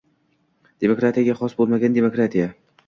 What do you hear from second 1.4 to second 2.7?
xos bo‘lmagan «demokratiya»